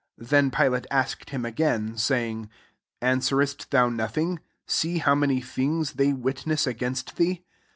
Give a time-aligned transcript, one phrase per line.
[0.17, 2.45] 4 Then Pilate asked him again, saying,
[3.01, 7.45] ^ Answerest thou nothing \ see how many things they witness against thee.